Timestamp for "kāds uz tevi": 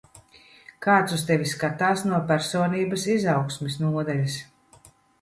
0.85-1.51